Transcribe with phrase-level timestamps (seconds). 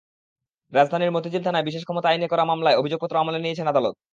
[0.73, 3.95] রাজধানীর মতিঝিল থানায় বিশেষ ক্ষমতা আইনে করা মামলার অভিযোগপত্র আমলে নিয়েছেন আদালত।